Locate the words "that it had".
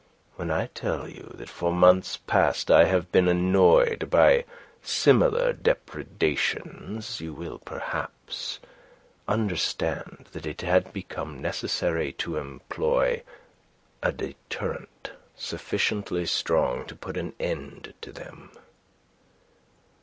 10.31-10.91